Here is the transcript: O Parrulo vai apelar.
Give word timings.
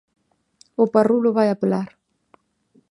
O 0.83 0.85
Parrulo 0.95 1.35
vai 1.37 1.47
apelar. 1.51 1.89